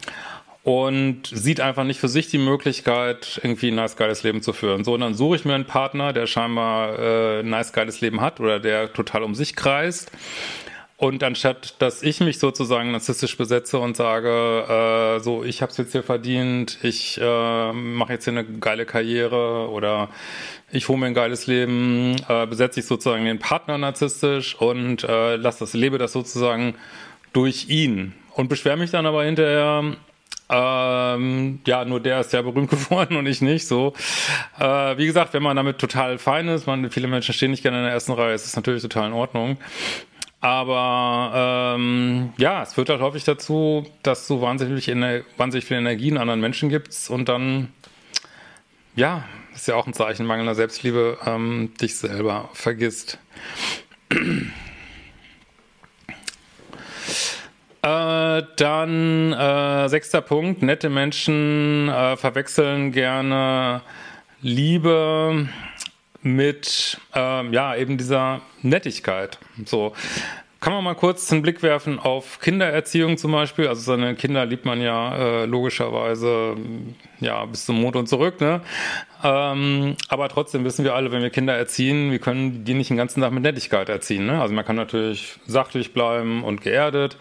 und 0.64 1.22
sieht 1.24 1.60
einfach 1.60 1.84
nicht 1.84 1.98
für 1.98 2.08
sich 2.08 2.28
die 2.28 2.38
Möglichkeit, 2.38 3.40
irgendwie 3.42 3.68
ein 3.68 3.74
nice 3.74 3.96
geiles 3.96 4.22
Leben 4.22 4.42
zu 4.42 4.52
führen. 4.52 4.84
So, 4.84 4.94
und 4.94 5.00
dann 5.00 5.14
suche 5.14 5.36
ich 5.36 5.44
mir 5.44 5.54
einen 5.54 5.66
Partner, 5.66 6.12
der 6.12 6.26
scheinbar 6.26 6.98
äh, 6.98 7.40
ein 7.40 7.50
nice 7.50 7.72
geiles 7.72 8.00
Leben 8.00 8.20
hat 8.20 8.38
oder 8.38 8.60
der 8.60 8.92
total 8.92 9.24
um 9.24 9.34
sich 9.34 9.56
kreist. 9.56 10.12
Und 11.02 11.24
anstatt, 11.24 11.82
dass 11.82 12.04
ich 12.04 12.20
mich 12.20 12.38
sozusagen 12.38 12.92
narzisstisch 12.92 13.36
besetze 13.36 13.80
und 13.80 13.96
sage, 13.96 15.16
äh, 15.18 15.20
so, 15.20 15.42
ich 15.42 15.60
habe 15.60 15.72
es 15.72 15.78
jetzt 15.78 15.90
hier 15.90 16.04
verdient, 16.04 16.78
ich 16.82 17.18
äh, 17.20 17.72
mache 17.72 18.12
jetzt 18.12 18.22
hier 18.22 18.32
eine 18.32 18.44
geile 18.44 18.86
Karriere 18.86 19.68
oder 19.68 20.10
ich 20.70 20.88
hole 20.88 20.98
mir 21.00 21.06
ein 21.06 21.14
geiles 21.14 21.48
Leben, 21.48 22.14
äh, 22.28 22.46
besetze 22.46 22.78
ich 22.78 22.86
sozusagen 22.86 23.24
den 23.24 23.40
Partner 23.40 23.78
narzisstisch 23.78 24.54
und 24.54 25.02
äh, 25.02 25.34
lass 25.34 25.58
das, 25.58 25.74
lebe 25.74 25.98
das 25.98 26.12
sozusagen 26.12 26.76
durch 27.32 27.68
ihn. 27.68 28.14
Und 28.34 28.48
beschwere 28.48 28.76
mich 28.76 28.92
dann 28.92 29.04
aber 29.04 29.24
hinterher, 29.24 29.96
Ähm, 30.54 31.60
ja, 31.66 31.84
nur 31.86 31.98
der 31.98 32.20
ist 32.20 32.32
ja 32.34 32.42
berühmt 32.42 32.70
geworden 32.70 33.16
und 33.16 33.26
ich 33.26 33.40
nicht. 33.40 33.66
So, 33.66 33.94
äh, 34.60 34.98
wie 34.98 35.06
gesagt, 35.06 35.32
wenn 35.32 35.42
man 35.42 35.56
damit 35.56 35.78
total 35.78 36.18
fein 36.18 36.46
ist, 36.48 36.66
man 36.66 36.90
viele 36.90 37.08
Menschen 37.08 37.32
stehen 37.32 37.50
nicht 37.50 37.62
gerne 37.62 37.78
in 37.78 37.84
der 37.84 37.92
ersten 37.92 38.12
Reihe, 38.12 38.34
ist 38.34 38.44
es 38.44 38.54
natürlich 38.54 38.82
total 38.82 39.08
in 39.08 39.12
Ordnung. 39.14 39.56
Aber 40.42 41.76
ähm, 41.76 42.32
ja, 42.36 42.62
es 42.62 42.74
führt 42.74 42.90
halt 42.90 43.00
häufig 43.00 43.24
dazu, 43.24 43.86
dass 44.02 44.26
du 44.26 44.42
wahnsinnig, 44.42 44.88
wahnsinnig 45.36 45.64
viel 45.64 45.76
Energie 45.78 46.08
in 46.08 46.18
anderen 46.18 46.40
Menschen 46.40 46.68
gibst 46.68 47.08
und 47.10 47.28
dann, 47.28 47.68
ja, 48.96 49.24
ist 49.54 49.68
ja 49.68 49.76
auch 49.76 49.86
ein 49.86 49.94
Zeichen 49.94 50.26
mangelnder 50.26 50.56
Selbstliebe, 50.56 51.16
ähm, 51.24 51.72
dich 51.80 51.96
selber 51.96 52.50
vergisst. 52.54 53.18
Äh, 57.82 58.42
dann 58.56 59.32
äh, 59.32 59.88
sechster 59.88 60.20
Punkt. 60.20 60.62
Nette 60.62 60.88
Menschen 60.88 61.88
äh, 61.88 62.16
verwechseln 62.16 62.92
gerne 62.92 63.82
Liebe 64.40 65.48
mit 66.22 66.98
ähm, 67.14 67.52
ja 67.52 67.74
eben 67.74 67.98
dieser 67.98 68.40
Nettigkeit. 68.62 69.40
So 69.64 69.92
kann 70.62 70.72
man 70.72 70.84
mal 70.84 70.94
kurz 70.94 71.32
einen 71.32 71.42
Blick 71.42 71.64
werfen 71.64 71.98
auf 71.98 72.38
Kindererziehung 72.38 73.18
zum 73.18 73.32
Beispiel. 73.32 73.66
Also 73.66 73.82
seine 73.82 74.14
Kinder 74.14 74.46
liebt 74.46 74.64
man 74.64 74.80
ja 74.80 75.16
äh, 75.16 75.44
logischerweise 75.44 76.56
ja 77.18 77.44
bis 77.46 77.66
zum 77.66 77.80
Mond 77.80 77.96
und 77.96 78.08
zurück. 78.08 78.40
Ne? 78.40 78.60
Ähm, 79.24 79.96
aber 80.06 80.28
trotzdem 80.28 80.64
wissen 80.64 80.84
wir 80.84 80.94
alle, 80.94 81.10
wenn 81.10 81.20
wir 81.20 81.30
Kinder 81.30 81.56
erziehen, 81.56 82.12
wir 82.12 82.20
können 82.20 82.64
die 82.64 82.74
nicht 82.74 82.90
den 82.90 82.96
ganzen 82.96 83.20
Tag 83.20 83.32
mit 83.32 83.42
Nettigkeit 83.42 83.88
erziehen. 83.88 84.26
Ne? 84.26 84.40
Also 84.40 84.54
man 84.54 84.64
kann 84.64 84.76
natürlich 84.76 85.34
sachlich 85.48 85.92
bleiben 85.92 86.44
und 86.44 86.60
geerdet. 86.60 87.18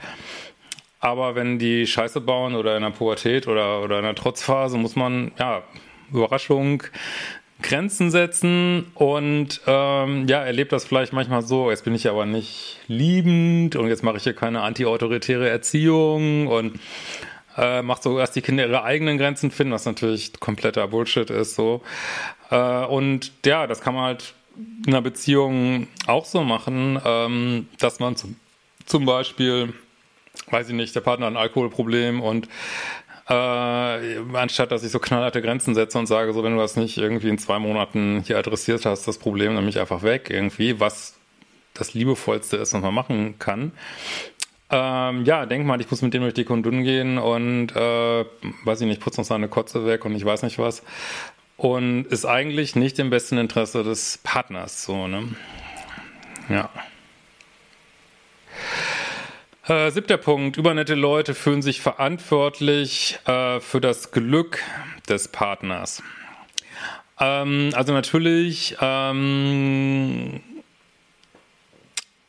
Aber 1.01 1.36
wenn 1.36 1.58
die 1.58 1.88
Scheiße 1.88 2.22
bauen 2.22 2.55
oder 2.55 2.77
in 2.77 2.84
der 2.84 2.91
Pubertät 2.91 3.48
oder, 3.48 3.81
oder 3.81 3.98
in 3.98 4.05
der 4.05 4.15
Trotzphase, 4.15 4.77
muss 4.77 4.96
man, 4.96 5.31
ja, 5.39 5.63
Überraschung, 6.12 6.84
Grenzen 7.62 8.12
setzen 8.12 8.91
und 8.96 9.62
ähm, 9.67 10.27
ja, 10.27 10.43
erlebt 10.43 10.72
das 10.72 10.86
vielleicht 10.86 11.13
manchmal 11.13 11.41
so, 11.41 11.70
jetzt 11.70 11.84
bin 11.84 11.93
ich 11.93 12.10
aber 12.10 12.25
nicht 12.25 12.79
liebend 12.88 13.75
und 13.75 13.88
jetzt 13.88 14.03
mache 14.03 14.17
ich 14.17 14.24
hier 14.24 14.34
keine 14.34 14.62
anti-autoritäre 14.62 15.48
Erziehung 15.48 16.48
und 16.48 16.79
äh, 17.58 17.81
macht 17.81 18.03
so, 18.03 18.17
dass 18.17 18.31
die 18.31 18.41
Kinder 18.41 18.65
ihre 18.65 18.84
eigenen 18.84 19.17
Grenzen 19.17 19.51
finden, 19.51 19.74
was 19.74 19.86
natürlich 19.86 20.39
kompletter 20.39 20.88
Bullshit 20.88 21.29
ist 21.29 21.55
so. 21.55 21.81
Äh, 22.50 22.86
und 22.86 23.31
ja, 23.46 23.67
das 23.67 23.81
kann 23.81 23.93
man 23.93 24.05
halt 24.05 24.34
in 24.86 24.93
einer 24.93 25.01
Beziehung 25.01 25.88
auch 26.08 26.25
so 26.25 26.43
machen, 26.43 27.00
ähm, 27.05 27.67
dass 27.79 28.00
man 28.00 28.15
zum, 28.15 28.36
zum 28.86 29.05
Beispiel 29.05 29.74
weiß 30.50 30.70
ich 30.70 30.76
nicht, 30.76 30.96
der 30.96 31.02
Partner 31.02 31.28
hat 31.28 31.34
ein 31.34 31.38
Alkoholproblem 31.38 32.22
und 32.22 32.48
äh, 33.28 33.34
anstatt 34.34 34.72
dass 34.72 34.84
ich 34.84 34.92
so 34.92 35.00
knallharte 35.00 35.42
Grenzen 35.42 35.76
setze 35.76 35.98
und 35.98 36.08
sage, 36.08 36.34
so 36.34 36.44
wenn 36.44 36.54
du 36.54 36.60
das 36.60 36.76
nicht 36.76 36.98
irgendwie 36.98 37.30
in 37.30 37.38
zwei 37.38 37.60
Monaten 37.60 38.24
hier 38.26 38.38
adressiert 38.38 38.86
hast, 38.86 39.08
das 39.08 39.18
Problem 39.18 39.54
nämlich 39.54 39.80
einfach 39.80 40.04
weg 40.04 40.30
irgendwie, 40.30 40.80
was 40.80 41.16
das 41.74 41.94
liebevollste 41.94 42.58
ist, 42.58 42.74
was 42.74 42.82
man 42.82 42.94
machen 42.94 43.40
kann. 43.40 43.72
Ähm, 44.70 45.26
ja, 45.26 45.46
denk 45.46 45.66
mal, 45.66 45.82
ich 45.82 45.92
muss 45.92 46.02
mit 46.02 46.14
dem 46.14 46.22
durch 46.22 46.34
die 46.34 46.46
Kondun 46.46 46.84
gehen 46.84 47.18
und 47.18 47.76
äh, 47.76 48.26
weiß 48.64 48.82
ich 48.82 48.88
nicht, 48.88 49.02
putz 49.02 49.18
uns 49.18 49.28
seine 49.28 49.50
Kotze 49.50 49.86
weg 49.86 50.06
und 50.06 50.16
ich 50.16 50.24
weiß 50.24 50.44
nicht 50.44 50.60
was. 50.60 50.84
Und 51.58 52.06
ist 52.06 52.26
eigentlich 52.26 52.76
nicht 52.76 52.98
im 52.98 53.10
besten 53.10 53.38
Interesse 53.38 53.84
des 53.84 54.20
Partners 54.24 54.84
so, 54.84 55.08
ne? 55.08 55.36
Ja. 56.50 56.70
Äh, 59.72 59.90
siebter 59.90 60.18
Punkt. 60.18 60.58
Übernette 60.58 60.96
Leute 60.96 61.34
fühlen 61.34 61.62
sich 61.62 61.80
verantwortlich 61.80 63.18
äh, 63.25 63.62
für 63.62 63.80
das 63.80 64.12
Glück 64.12 64.60
des 65.08 65.30
Partners. 65.30 66.04
Ähm, 67.18 67.70
also 67.74 67.94
natürlich 67.94 68.75
ähm, 68.82 70.42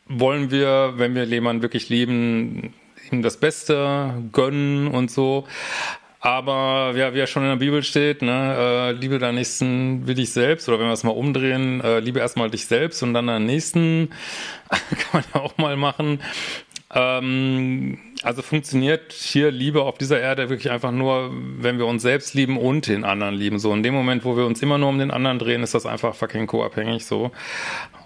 wollen 0.06 0.52
wir, 0.52 0.92
wenn 0.98 1.16
wir 1.16 1.24
jemanden 1.24 1.62
wirklich 1.62 1.88
lieben, 1.88 2.74
ihm 3.10 3.22
das 3.22 3.38
Beste 3.38 4.22
gönnen 4.30 4.86
und 4.86 5.10
so. 5.10 5.44
Aber 6.20 6.92
ja, 6.94 7.12
wie 7.12 7.18
ja 7.18 7.26
schon 7.26 7.42
in 7.42 7.48
der 7.48 7.56
Bibel 7.56 7.82
steht, 7.82 8.22
ne, 8.22 8.54
äh, 8.56 8.92
liebe 8.92 9.18
deinen 9.18 9.34
Nächsten 9.34 10.06
wie 10.06 10.14
dich 10.14 10.32
selbst, 10.32 10.68
oder 10.68 10.78
wenn 10.78 10.86
wir 10.86 10.92
es 10.92 11.02
mal 11.02 11.10
umdrehen, 11.10 11.80
äh, 11.80 11.98
liebe 11.98 12.20
erstmal 12.20 12.48
dich 12.50 12.66
selbst 12.66 13.02
und 13.02 13.12
dann 13.14 13.26
deinen 13.26 13.46
Nächsten, 13.46 14.10
kann 14.68 15.08
man 15.12 15.24
ja 15.34 15.40
auch 15.40 15.58
mal 15.58 15.76
machen. 15.76 16.20
Ähm, 16.94 17.98
also 18.22 18.42
funktioniert 18.42 19.12
hier 19.12 19.50
Liebe 19.50 19.82
auf 19.82 19.98
dieser 19.98 20.20
Erde 20.20 20.48
wirklich 20.48 20.70
einfach 20.70 20.92
nur, 20.92 21.30
wenn 21.32 21.78
wir 21.78 21.86
uns 21.86 22.02
selbst 22.02 22.34
lieben 22.34 22.56
und 22.56 22.86
den 22.86 23.04
anderen 23.04 23.34
lieben. 23.34 23.58
So 23.58 23.72
in 23.72 23.82
dem 23.82 23.94
Moment, 23.94 24.24
wo 24.24 24.36
wir 24.36 24.46
uns 24.46 24.62
immer 24.62 24.78
nur 24.78 24.90
um 24.90 24.98
den 24.98 25.10
anderen 25.10 25.38
drehen, 25.38 25.62
ist 25.62 25.74
das 25.74 25.86
einfach 25.86 26.14
fucking 26.14 26.46
co-abhängig 26.46 27.04
so. 27.06 27.32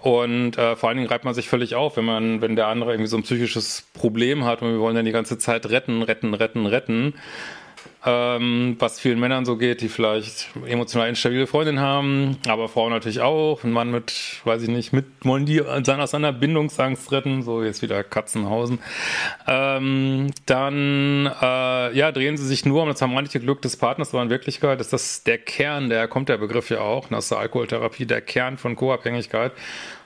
Und 0.03 0.57
äh, 0.57 0.77
vor 0.77 0.89
allen 0.89 0.99
Dingen 0.99 1.09
reibt 1.09 1.25
man 1.25 1.35
sich 1.35 1.49
völlig 1.49 1.75
auf, 1.75 1.97
wenn 1.97 2.05
man, 2.05 2.41
wenn 2.41 2.55
der 2.55 2.69
andere 2.69 2.93
irgendwie 2.93 3.09
so 3.09 3.17
ein 3.17 3.25
psychisches 3.25 3.89
Problem 3.93 4.45
hat 4.45 4.63
und 4.63 4.71
wir 4.73 4.79
wollen 4.79 4.95
dann 4.95 5.05
die 5.05 5.13
ganze 5.13 5.37
Zeit 5.37 5.69
retten, 5.69 6.03
retten, 6.03 6.33
retten, 6.33 6.67
retten 6.67 7.15
ähm, 8.07 8.77
was 8.79 9.01
vielen 9.01 9.19
Männern 9.19 9.45
so 9.45 9.57
geht, 9.57 9.81
die 9.81 9.89
vielleicht 9.89 10.49
emotional 10.65 11.09
instabile 11.09 11.47
Freundinnen 11.49 11.81
haben, 11.81 12.39
aber 12.47 12.69
Frauen 12.69 12.93
natürlich 12.93 13.21
auch. 13.21 13.65
Ein 13.65 13.73
Mann 13.73 13.91
mit, 13.91 14.41
weiß 14.45 14.63
ich 14.63 14.69
nicht, 14.69 14.93
mit 14.93 15.07
wollen 15.23 15.45
die 15.45 15.61
aus 15.61 16.11
seiner 16.11 16.33
Bindungsangst 16.33 17.11
retten, 17.11 17.43
so 17.43 17.65
jetzt 17.65 17.83
wieder 17.83 18.05
Katzenhausen. 18.05 18.79
Ähm, 19.49 20.31
dann 20.47 21.27
äh, 21.27 21.97
ja, 21.97 22.13
drehen 22.13 22.37
sie 22.37 22.47
sich 22.47 22.65
nur 22.65 22.83
um 22.83 22.89
das 22.89 23.03
harmonische 23.03 23.41
Glück 23.41 23.61
des 23.63 23.77
Partners, 23.77 24.15
aber 24.15 24.23
in 24.23 24.31
Wirklichkeit 24.31 24.81
ist 24.81 24.93
das 24.93 25.25
der 25.25 25.39
Kern, 25.39 25.89
der 25.89 26.07
kommt 26.07 26.29
der 26.29 26.39
Begriff 26.39 26.71
ja 26.71 26.81
auch, 26.81 27.11
aus 27.11 27.29
der 27.29 27.39
Alkoholtherapie, 27.39 28.07
der 28.07 28.21
Kern 28.21 28.57
von 28.57 28.77
Co-Abhängigkeit 28.77 29.53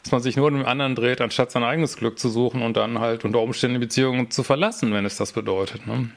dass 0.03 0.13
man 0.13 0.23
sich 0.23 0.35
nur 0.37 0.47
um 0.47 0.55
den 0.55 0.65
anderen 0.65 0.95
dreht, 0.95 1.21
anstatt 1.21 1.51
sein 1.51 1.63
eigenes 1.63 1.99
Glück 1.99 2.19
zu 2.19 2.31
suchen 2.31 2.63
und 2.63 2.75
dann 2.75 3.01
halt 3.01 3.27
unter 3.27 3.41
Umständen 3.41 3.75
die 3.75 3.87
Beziehung 3.87 4.31
zu 4.31 4.43
verlassen, 4.43 4.95
wenn 4.95 5.05
es 5.05 5.19
das 5.19 5.33
bedeutet. 5.33 5.83
Ne? 5.87 6.11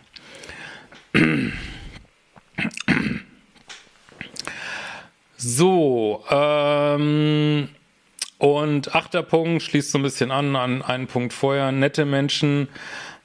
So, 5.37 6.23
ähm, 6.29 7.69
und 8.37 8.95
achter 8.95 9.23
Punkt 9.23 9.61
schließt 9.61 9.91
so 9.91 9.99
ein 9.99 10.03
bisschen 10.03 10.31
an, 10.31 10.55
an 10.55 10.81
einen 10.81 11.07
Punkt 11.07 11.33
vorher. 11.33 11.71
Nette 11.71 12.05
Menschen 12.05 12.67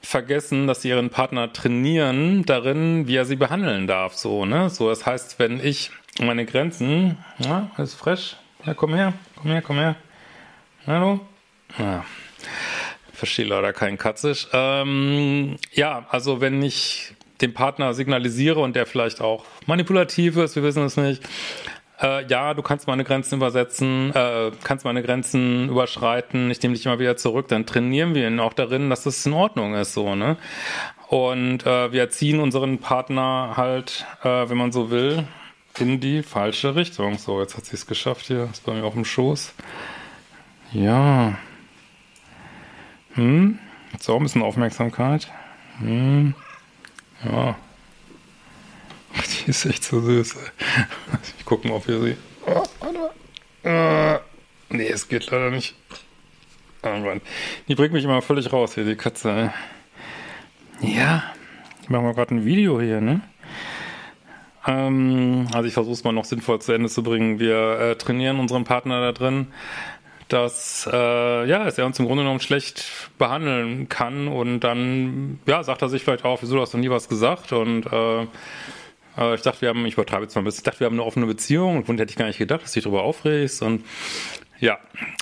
vergessen, 0.01 0.67
dass 0.67 0.81
sie 0.81 0.89
ihren 0.89 1.09
Partner 1.09 1.51
trainieren 1.51 2.45
darin, 2.45 3.07
wie 3.07 3.15
er 3.15 3.25
sie 3.25 3.35
behandeln 3.35 3.87
darf. 3.87 4.15
So, 4.15 4.45
ne? 4.45 4.69
So, 4.69 4.89
das 4.89 5.05
heißt, 5.05 5.39
wenn 5.39 5.63
ich 5.63 5.91
meine 6.21 6.45
Grenzen, 6.45 7.17
ja, 7.37 7.71
ist 7.77 7.95
fresh. 7.95 8.37
Ja, 8.65 8.73
komm 8.73 8.93
her, 8.93 9.13
komm 9.35 9.51
her, 9.51 9.61
komm 9.61 9.77
her. 9.77 9.95
Hallo? 10.87 11.19
Ja. 11.77 12.05
Verstehe 13.13 13.45
leider 13.45 13.73
kein 13.73 13.97
Katzisch. 13.97 14.47
Ähm, 14.53 15.57
ja, 15.73 16.05
also 16.09 16.41
wenn 16.41 16.63
ich 16.63 17.13
dem 17.41 17.53
Partner 17.53 17.93
signalisiere 17.93 18.59
und 18.59 18.75
der 18.75 18.85
vielleicht 18.85 19.21
auch 19.21 19.45
manipulativ 19.65 20.37
ist, 20.37 20.55
wir 20.55 20.63
wissen 20.63 20.83
es 20.83 20.97
nicht. 20.97 21.23
Äh, 22.01 22.25
ja, 22.27 22.53
du 22.53 22.61
kannst 22.61 22.87
meine 22.87 23.03
Grenzen 23.03 23.35
übersetzen, 23.35 24.13
äh, 24.15 24.51
kannst 24.63 24.85
meine 24.85 25.03
Grenzen 25.03 25.69
überschreiten, 25.69 26.49
ich 26.49 26.61
nehme 26.61 26.75
dich 26.75 26.85
immer 26.85 26.99
wieder 26.99 27.17
zurück, 27.17 27.49
dann 27.49 27.65
trainieren 27.65 28.15
wir 28.15 28.27
ihn 28.27 28.39
auch 28.39 28.53
darin, 28.53 28.89
dass 28.89 29.03
das 29.03 29.25
in 29.25 29.33
Ordnung 29.33 29.73
ist, 29.73 29.93
so, 29.93 30.15
ne? 30.15 30.37
Und 31.07 31.65
äh, 31.65 31.91
wir 31.91 32.01
erziehen 32.01 32.39
unseren 32.39 32.77
Partner 32.77 33.53
halt, 33.57 34.05
äh, 34.23 34.47
wenn 34.49 34.57
man 34.57 34.71
so 34.71 34.91
will, 34.91 35.27
in 35.79 35.99
die 35.99 36.23
falsche 36.23 36.75
Richtung. 36.75 37.17
So, 37.17 37.41
jetzt 37.41 37.57
hat 37.57 37.65
sie 37.65 37.75
es 37.75 37.87
geschafft 37.87 38.27
hier, 38.27 38.47
ist 38.51 38.65
bei 38.65 38.73
mir 38.73 38.83
auf 38.83 38.93
dem 38.93 39.05
Schoß. 39.05 39.53
Ja. 40.71 41.37
Hm, 43.13 43.59
jetzt 43.91 44.07
auch 44.07 44.17
ein 44.17 44.23
bisschen 44.23 44.43
Aufmerksamkeit. 44.43 45.31
Hm. 45.79 46.35
Ja. 47.25 47.55
Die 49.45 49.49
ist 49.49 49.65
echt 49.65 49.83
so 49.83 50.01
süß. 50.01 50.35
Ich 51.37 51.45
gucke 51.45 51.67
mal, 51.67 51.75
ob 51.75 51.87
wir 51.87 52.01
sie. 52.01 52.17
Oh, 52.45 52.63
warte. 52.79 53.11
Äh, 53.63 54.19
nee, 54.75 54.87
es 54.87 55.07
geht 55.07 55.29
leider 55.29 55.51
nicht. 55.51 55.75
Oh 56.83 56.89
Mann. 56.89 57.21
Die 57.67 57.75
bringt 57.75 57.93
mich 57.93 58.05
immer 58.05 58.21
völlig 58.21 58.53
raus 58.53 58.75
hier, 58.75 58.85
die 58.85 58.95
Katze. 58.95 59.53
Ja, 60.81 61.23
ich 61.81 61.89
mache 61.89 62.03
mal 62.03 62.13
gerade 62.13 62.35
ein 62.35 62.45
Video 62.45 62.79
hier, 62.79 63.01
ne? 63.01 63.21
Ähm, 64.65 65.47
also 65.53 65.67
ich 65.67 65.73
versuche 65.73 65.93
es 65.93 66.03
mal 66.03 66.13
noch 66.13 66.25
sinnvoll 66.25 66.61
zu 66.61 66.71
Ende 66.71 66.89
zu 66.89 67.03
bringen. 67.03 67.39
Wir 67.39 67.79
äh, 67.79 67.95
trainieren 67.95 68.39
unseren 68.39 68.63
Partner 68.63 69.01
da 69.01 69.11
drin, 69.11 69.47
dass, 70.29 70.89
äh, 70.91 71.45
ja, 71.45 71.63
dass 71.63 71.77
er 71.77 71.85
uns 71.85 71.99
im 71.99 72.05
Grunde 72.05 72.23
genommen 72.23 72.39
schlecht 72.39 72.85
behandeln 73.17 73.89
kann. 73.89 74.27
Und 74.27 74.61
dann, 74.61 75.39
ja, 75.45 75.63
sagt 75.63 75.81
er 75.81 75.89
sich 75.89 76.03
vielleicht 76.03 76.25
auch, 76.25 76.41
wieso 76.41 76.59
hast 76.61 76.73
du 76.73 76.77
nie 76.77 76.89
was 76.89 77.09
gesagt. 77.09 77.51
Und 77.51 77.85
äh, 77.91 78.21
äh, 79.17 79.35
ich 79.35 79.41
dachte, 79.41 79.61
wir 79.61 79.69
haben, 79.69 79.85
ich 79.85 79.93
übertreibe 79.93 80.23
jetzt 80.23 80.35
mal 80.35 80.41
ein 80.41 80.45
bisschen, 80.45 80.59
ich 80.59 80.63
dachte, 80.63 80.79
wir 80.79 80.85
haben 80.85 80.95
eine 80.95 81.03
offene 81.03 81.25
Beziehung 81.25 81.83
und 81.83 81.99
hätte 81.99 82.11
ich 82.11 82.17
gar 82.17 82.27
nicht 82.27 82.39
gedacht, 82.39 82.63
dass 82.63 82.71
du 82.71 82.79
dich 82.79 82.85
darüber 82.85 83.03
aufregst. 83.03 83.61
Und 83.61 83.83
ja, 84.59 84.77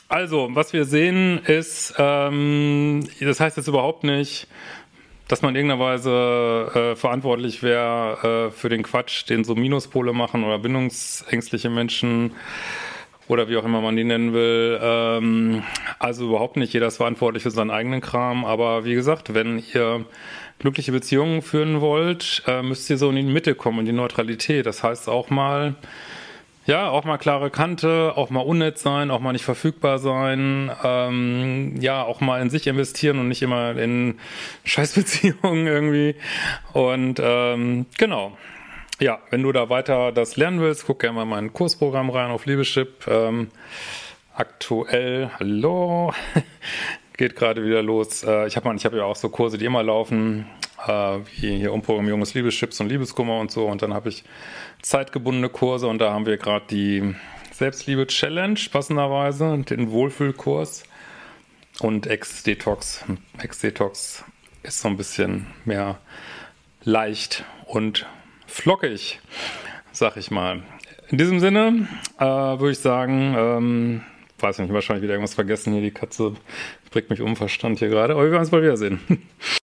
also, 0.09 0.49
was 0.51 0.73
wir 0.73 0.85
sehen 0.85 1.39
ist, 1.45 1.93
ähm, 1.97 3.07
das 3.19 3.39
heißt 3.39 3.57
jetzt 3.57 3.67
überhaupt 3.67 4.03
nicht, 4.03 4.47
dass 5.27 5.41
man 5.41 5.55
in 5.55 5.57
irgendeiner 5.57 5.81
Weise 5.81 6.71
äh, 6.73 6.95
verantwortlich 6.95 7.61
wäre 7.61 8.47
äh, 8.47 8.51
für 8.51 8.69
den 8.69 8.83
Quatsch, 8.83 9.29
den 9.29 9.43
so 9.43 9.55
Minuspole 9.55 10.13
machen 10.13 10.43
oder 10.43 10.57
bindungsängstliche 10.59 11.69
Menschen 11.69 12.31
oder 13.27 13.49
wie 13.49 13.57
auch 13.57 13.65
immer 13.65 13.81
man 13.81 13.95
die 13.95 14.03
nennen 14.03 14.33
will. 14.33 14.79
Ähm, 14.81 15.63
also 15.99 16.27
überhaupt 16.27 16.57
nicht. 16.57 16.73
Jeder 16.73 16.87
ist 16.87 16.97
verantwortlich 16.97 17.43
für 17.43 17.51
seinen 17.51 17.71
eigenen 17.71 18.01
Kram. 18.01 18.45
Aber 18.45 18.85
wie 18.85 18.93
gesagt, 18.93 19.33
wenn 19.33 19.61
ihr 19.73 20.05
glückliche 20.59 20.91
Beziehungen 20.91 21.41
führen 21.41 21.81
wollt, 21.81 22.43
äh, 22.47 22.61
müsst 22.61 22.89
ihr 22.89 22.97
so 22.97 23.09
in 23.09 23.15
die 23.15 23.23
Mitte 23.23 23.55
kommen, 23.55 23.79
in 23.79 23.85
die 23.85 23.91
Neutralität. 23.91 24.65
Das 24.65 24.83
heißt 24.83 25.09
auch 25.09 25.29
mal, 25.29 25.75
ja, 26.65 26.89
auch 26.89 27.05
mal 27.05 27.17
klare 27.17 27.49
Kante, 27.49 28.13
auch 28.15 28.29
mal 28.29 28.41
unnett 28.41 28.77
sein, 28.77 29.09
auch 29.09 29.21
mal 29.21 29.31
nicht 29.31 29.45
verfügbar 29.45 29.99
sein, 29.99 30.69
ähm, 30.83 31.75
ja, 31.79 32.03
auch 32.03 32.19
mal 32.19 32.41
in 32.41 32.49
sich 32.49 32.67
investieren 32.67 33.19
und 33.19 33.29
nicht 33.29 33.41
immer 33.41 33.77
in 33.77 34.19
Scheißbeziehungen 34.65 35.67
irgendwie. 35.67 36.15
Und 36.73 37.21
ähm, 37.23 37.85
genau. 37.97 38.37
Ja, 38.99 39.19
wenn 39.29 39.43
du 39.43 39.51
da 39.51 39.69
weiter 39.69 40.11
das 40.11 40.37
lernen 40.37 40.59
willst, 40.59 40.87
guck 40.87 41.01
gerne 41.01 41.17
mal 41.17 41.25
mein 41.25 41.53
Kursprogramm 41.53 42.09
rein 42.09 42.31
auf 42.31 42.47
Liebeschip. 42.47 43.05
Ähm, 43.07 43.51
aktuell, 44.33 45.29
hallo, 45.37 46.13
geht 47.17 47.35
gerade 47.35 47.63
wieder 47.63 47.83
los. 47.83 48.23
Äh, 48.23 48.47
ich 48.47 48.55
habe 48.55 48.67
hab 48.67 48.93
ja 48.93 49.03
auch 49.03 49.15
so 49.15 49.29
Kurse, 49.29 49.59
die 49.59 49.65
immer 49.65 49.83
laufen, 49.83 50.47
äh, 50.87 51.19
wie 51.35 51.57
hier 51.57 51.73
Umprogrammierung 51.73 52.21
des 52.21 52.33
Liebeschips 52.33 52.79
und 52.79 52.89
Liebeskummer 52.89 53.39
und 53.39 53.51
so. 53.51 53.67
Und 53.67 53.83
dann 53.83 53.93
habe 53.93 54.09
ich 54.09 54.23
zeitgebundene 54.81 55.49
Kurse 55.49 55.85
und 55.85 55.99
da 55.99 56.11
haben 56.11 56.25
wir 56.25 56.37
gerade 56.37 56.65
die 56.67 57.13
Selbstliebe-Challenge 57.51 58.59
passenderweise, 58.71 59.59
den 59.59 59.91
Wohlfühlkurs 59.91 60.85
und 61.81 62.07
Ex-Detox. 62.07 63.05
Ex-Detox 63.37 64.23
ist 64.63 64.79
so 64.79 64.87
ein 64.87 64.97
bisschen 64.97 65.45
mehr 65.65 65.99
leicht 66.83 67.45
und 67.67 68.07
flockig, 68.47 69.19
sag 69.91 70.17
ich 70.17 70.31
mal. 70.31 70.63
In 71.09 71.17
diesem 71.17 71.39
Sinne 71.39 71.87
äh, 72.19 72.25
würde 72.25 72.71
ich 72.71 72.79
sagen, 72.79 73.35
ähm, 73.37 74.01
weiß 74.39 74.59
nicht, 74.59 74.73
wahrscheinlich 74.73 75.03
wieder 75.03 75.13
irgendwas 75.13 75.35
vergessen 75.35 75.73
hier. 75.73 75.81
Die 75.81 75.91
Katze 75.91 76.33
bringt 76.91 77.09
mich 77.09 77.21
um 77.21 77.35
Verstand 77.35 77.79
hier 77.79 77.89
gerade. 77.89 78.13
Aber 78.13 78.23
wir 78.23 78.31
werden 78.31 78.41
uns 78.41 78.49
bald 78.49 78.63
wiedersehen. 78.63 78.99